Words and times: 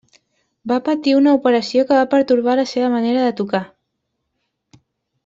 Va 0.71 0.77
patir 0.87 1.11
una 1.17 1.33
operació 1.39 1.83
que 1.91 1.99
va 1.99 2.07
pertorbar 2.15 2.55
la 2.61 2.65
seva 2.75 2.89
manera 2.97 3.27
de 3.29 3.37
tocar. 3.43 3.63